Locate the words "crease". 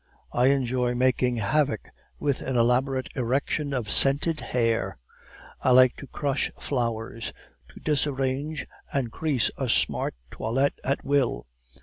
9.11-9.51